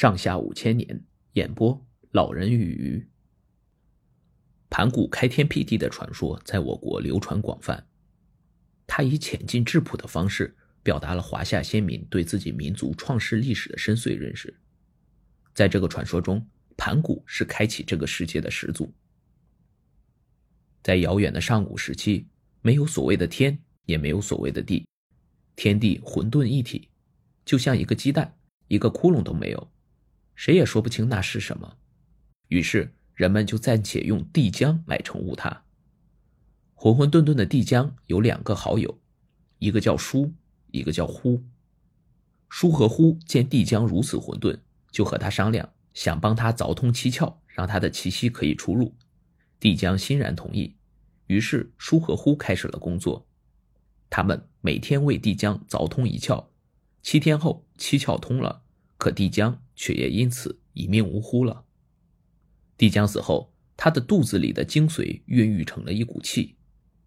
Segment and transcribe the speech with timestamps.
[0.00, 3.06] 上下五千年，演播老人与鱼。
[4.70, 7.86] 盘古开天辟地的传说在我国流传广泛，
[8.86, 14.58] 他以浅近质朴的方式表达了华夏先民对自己民族创世历史的深邃认识。
[15.52, 16.48] 在这个传说中，
[16.78, 18.90] 盘古是开启这个世界的始祖。
[20.82, 22.26] 在遥远的上古时期，
[22.62, 24.86] 没有所谓的天，也没有所谓的地，
[25.56, 26.88] 天地混沌一体，
[27.44, 28.38] 就像一个鸡蛋，
[28.68, 29.70] 一个窟窿都没有。
[30.40, 31.76] 谁也说不清那是什么，
[32.48, 35.64] 于是人们就暂且用地江来称呼它。
[36.72, 38.98] 混混沌沌的地江有两个好友，
[39.58, 40.32] 一个叫舒，
[40.68, 41.44] 一个叫呼。
[42.48, 44.58] 舒和呼见帝江如此混沌，
[44.90, 48.96] 就和他商量，想帮他凿通七窍，让他的气息可以出入。
[49.58, 50.74] 帝江欣然同意，
[51.26, 53.26] 于是舒和呼开始了工作。
[54.08, 56.46] 他们每天为帝江凿通一窍，
[57.02, 58.62] 七天后七窍通了。
[59.00, 61.64] 可帝江却也因此一命呜呼了。
[62.76, 66.58] 帝江死后，他的肚子里的精髓孕育成了一股气。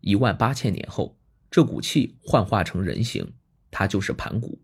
[0.00, 1.18] 一万八千年后，
[1.50, 3.34] 这股气幻化成人形，
[3.70, 4.62] 他就是盘古。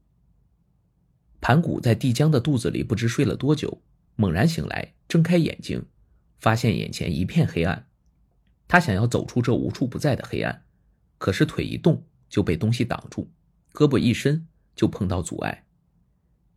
[1.43, 3.83] 盘古在帝江的肚子里不知睡了多久，
[4.17, 5.85] 猛然醒来，睁开眼睛，
[6.39, 7.87] 发现眼前一片黑暗。
[8.67, 10.65] 他想要走出这无处不在的黑暗，
[11.19, 13.31] 可是腿一动就被东西挡住，
[13.75, 15.67] 胳膊一伸就碰到阻碍。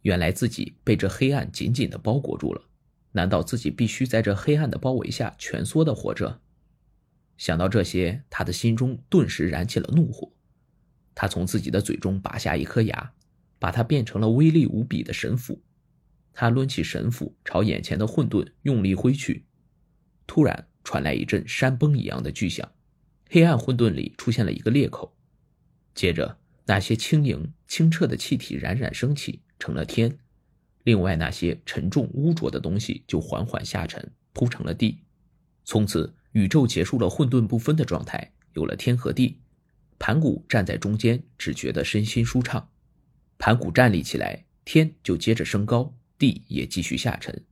[0.04, 2.62] 原来自己被这黑暗紧紧的包裹住了，
[3.12, 6.40] 难道自己必须在这黑暗的包围下蜷缩的活着？
[7.38, 10.32] 想到这些，他的心中顿时燃起了怒火。
[11.16, 13.14] 他从自己的嘴中拔下一颗牙，
[13.60, 15.62] 把它变成了威力无比的神斧。
[16.34, 19.46] 他抡起神斧，朝眼前的混沌用力挥去。
[20.28, 22.72] 突然传来一阵山崩一样的巨响，
[23.30, 25.16] 黑暗混沌里出现了一个裂口。
[25.96, 29.42] 接着，那些轻盈清澈的气体冉冉升起。
[29.64, 30.18] 成了天，
[30.84, 35.00] 另外那些沉重污浊的东西就缓缓下沉，铺成了地。
[35.64, 39.40] 从此，宇宙结束了混沌不分的状态，有了天和地。
[39.98, 42.72] 盘古站在中间，只觉得身心舒畅。
[43.38, 47.46] 盘古站立起来，天就接着升高，地也继续下沉。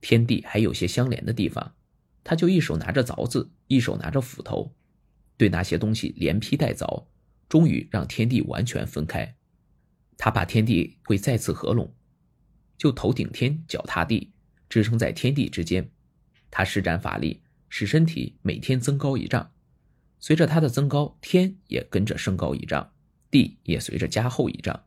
[0.00, 1.76] 天地还有些相连的地方，
[2.24, 4.74] 他就一手拿着凿子，一手拿着斧头，
[5.36, 7.04] 对那些东西连劈带凿，
[7.48, 9.36] 终于让天地完全分开。
[10.18, 11.94] 他怕天地会再次合拢，
[12.78, 14.32] 就头顶天，脚踏地，
[14.68, 15.90] 支撑在天地之间。
[16.50, 19.52] 他施展法力，使身体每天增高一丈。
[20.18, 22.92] 随着他的增高，天也跟着升高一丈，
[23.30, 24.84] 地也随着加厚一丈。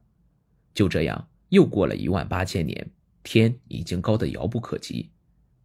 [0.73, 2.91] 就这样，又过了一万八千年，
[3.22, 5.12] 天已经高得遥不可及，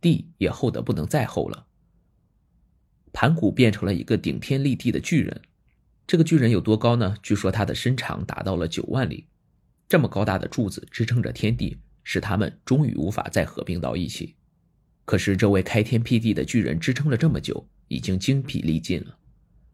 [0.01, 1.67] 地也厚得不能再厚了。
[3.13, 5.41] 盘古变成了一个顶天立地的巨人。
[6.07, 7.17] 这个巨人有多高呢？
[7.23, 9.27] 据说他的身长达到了九万里。
[9.89, 14.34] 这么高大的柱子支撑着天地，使他们终于无法再合并到一起。
[15.05, 19.19] 可是，这位开天辟地的巨人支撑了这么久，已经精疲力尽了。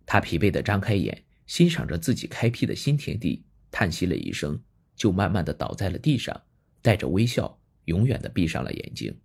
[0.05, 4.61] 他疲惫地张开眼，欣赏着自己开辟的新天地，叹息了一声，
[4.97, 6.43] 就慢慢地倒在了地上，
[6.83, 9.17] 带着微笑，永远地闭上了眼睛。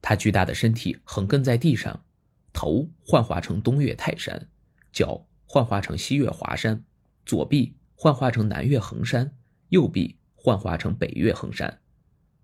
[0.00, 2.04] 他巨大的身体横亘在地上，
[2.52, 4.48] 头幻化成东岳泰山，
[4.92, 6.84] 脚幻化成西岳华山，
[7.24, 9.36] 左臂幻化成南岳衡山，
[9.68, 10.18] 右臂。
[10.44, 11.80] 幻化成北岳衡山，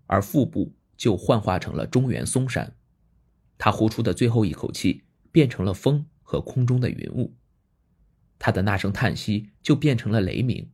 [0.05, 2.77] 而腹部就幻化成了中原嵩山。
[3.57, 7.35] 他呼出的最后一口气变成了风和空中的云雾，
[8.39, 10.71] 他的那声叹息就变成了雷鸣。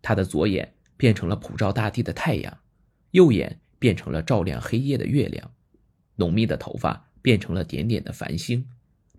[0.00, 2.60] 他的左眼变成了普照大地的太阳，
[3.10, 5.52] 右眼变成了照亮黑夜的月亮，
[6.14, 8.68] 浓密的头发变成了点点的繁星，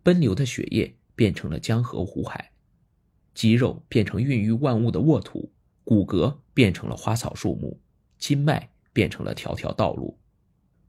[0.01, 2.53] 奔流的血液变成了江河湖海，
[3.33, 5.51] 肌肉变成孕育万物的沃土。
[5.85, 7.79] 骨骼变成了花草树木，
[8.17, 10.17] 筋脉变成了条条道路，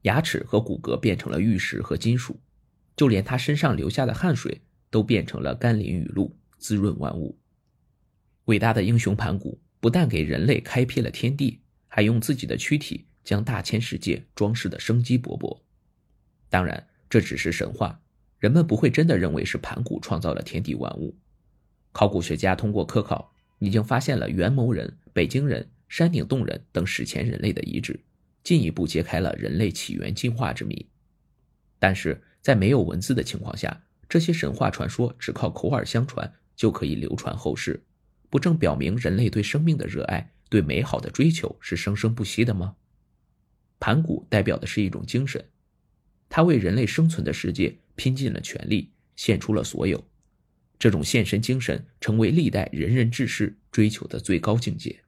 [0.01, 2.39] 牙齿和骨骼变成了玉石和金属，
[2.95, 4.59] 就连他身上流下的汗水
[4.89, 7.37] 都变成了甘霖雨露，滋润万物。
[8.45, 15.59] 伟大的英雄盘古不但给人类开辟了天地，还用自己的躯体将大千世界装饰的生机勃勃。
[16.49, 18.01] 当然，这只是神话，
[18.39, 21.15] 人们不会真的认为是盘古创造了天地万物。
[21.91, 23.31] 考古学家通过科考。
[23.59, 27.99] 已经发现了元谋人、北京人、山顶洞人等史前人类的遗址，
[28.43, 30.87] 进一步揭开了人类起源进化之谜。
[31.79, 37.83] 但是在没有文字的情况下，这些神话传说只靠口耳相传就可以流传后世，
[38.29, 42.75] 不正表明人类对生命的热爱、对美好的追求是生生不息的吗？
[43.79, 45.45] 盘古代表的是一种精神，
[46.29, 50.03] 他为人类生存的世界拼尽了全力，献出了所有。
[50.79, 55.06] 这种献身精神成为历代仁人志士追求的最高境界。